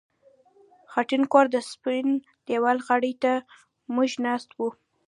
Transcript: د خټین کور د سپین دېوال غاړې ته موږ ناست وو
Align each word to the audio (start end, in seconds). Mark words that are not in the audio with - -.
د 0.03 0.03
خټین 0.91 1.23
کور 1.31 1.45
د 1.51 1.55
سپین 1.71 2.07
دېوال 2.47 2.77
غاړې 2.87 3.13
ته 3.23 3.31
موږ 3.93 4.09
ناست 4.25 4.49
وو 4.57 4.69